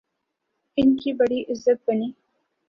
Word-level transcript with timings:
ان 0.77 0.95
کی 0.97 1.13
بڑی 1.13 1.41
عزت 1.49 1.77
بنی۔ 1.87 2.11